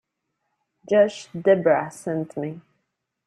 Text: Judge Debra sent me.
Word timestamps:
Judge 0.89 1.29
Debra 1.31 1.91
sent 1.91 2.35
me. 2.35 2.59